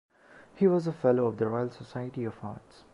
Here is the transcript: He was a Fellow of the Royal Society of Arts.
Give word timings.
He 0.55 0.65
was 0.65 0.87
a 0.87 0.93
Fellow 0.93 1.27
of 1.27 1.37
the 1.37 1.47
Royal 1.47 1.69
Society 1.69 2.23
of 2.25 2.33
Arts. 2.43 2.85